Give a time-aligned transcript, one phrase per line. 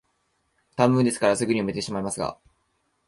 [0.75, 2.39] 短文ですから、すぐに読めてしまいますが、